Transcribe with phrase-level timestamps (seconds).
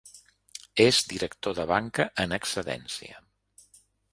[0.85, 3.21] És director de banca en excedència.